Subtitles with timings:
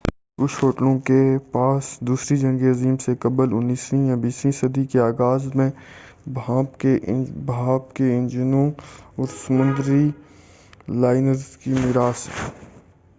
[0.37, 1.17] کچھ ہوٹلوں کے
[1.51, 5.69] پاس دوسری جنگ عظیم سے قبل 19 ویں یا 20 ویں صدی کے آغاز میں
[6.31, 8.69] بھانپ کے انجنوں
[9.15, 10.03] اور سمندری
[10.97, 12.49] لائنرز کی مِیراث ہیں